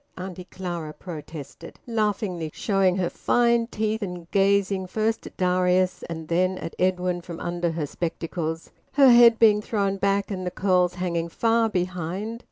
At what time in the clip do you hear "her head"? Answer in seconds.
8.93-9.37